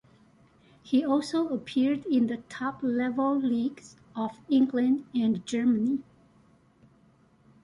He 0.81 1.05
also 1.05 1.49
appeared 1.49 2.07
in 2.07 2.25
the 2.25 2.37
top 2.49 2.79
level 2.81 3.37
leagues 3.39 3.97
of 4.15 4.31
England 4.49 5.05
and 5.13 5.45
Germany. 5.45 5.99